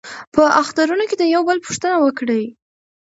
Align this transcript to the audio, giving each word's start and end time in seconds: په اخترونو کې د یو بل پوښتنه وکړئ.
په 0.33 0.43
اخترونو 0.61 1.03
کې 1.09 1.15
د 1.19 1.23
یو 1.33 1.41
بل 1.47 1.57
پوښتنه 1.65 1.97
وکړئ. 1.99 2.43